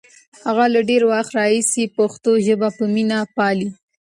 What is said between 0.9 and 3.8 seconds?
وخت راهیسې پښتو ژبه په مینه پالي.